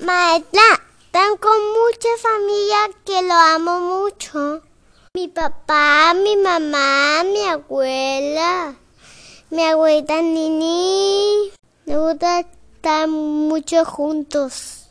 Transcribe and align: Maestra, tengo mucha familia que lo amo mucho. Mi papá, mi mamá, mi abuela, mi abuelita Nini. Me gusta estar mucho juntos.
Maestra, 0.00 0.62
tengo 1.10 1.48
mucha 1.74 2.08
familia 2.22 2.88
que 3.04 3.20
lo 3.22 3.34
amo 3.34 3.80
mucho. 3.80 4.62
Mi 5.12 5.26
papá, 5.26 6.14
mi 6.14 6.36
mamá, 6.36 7.24
mi 7.24 7.44
abuela, 7.44 8.76
mi 9.50 9.64
abuelita 9.64 10.22
Nini. 10.22 11.50
Me 11.84 11.98
gusta 11.98 12.40
estar 12.40 13.08
mucho 13.08 13.84
juntos. 13.84 14.86